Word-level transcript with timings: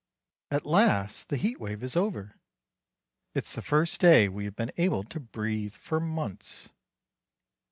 At 0.49 0.65
last 0.65 1.29
the 1.29 1.37
heat 1.37 1.59
wave 1.59 1.83
is 1.83 1.95
over. 1.95 2.35
It's 3.35 3.53
the 3.53 3.61
first 3.61 4.01
day 4.01 4.27
we 4.29 4.45
have 4.45 4.55
been 4.55 4.71
able 4.77 5.03
to 5.03 5.19
breathe 5.19 5.75
for 5.75 5.99
months. 5.99 6.69